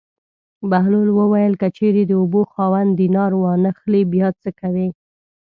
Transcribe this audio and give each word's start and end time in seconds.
بهلول 0.69 1.09
وویل: 1.13 1.53
که 1.61 1.67
چېرې 1.77 2.03
د 2.07 2.11
اوبو 2.21 2.41
خاوند 2.53 2.89
دینار 3.01 3.31
وانه 3.41 3.69
خلي 3.79 4.01
بیا 4.13 4.29
څه 4.41 4.49
کوې. 4.59 4.87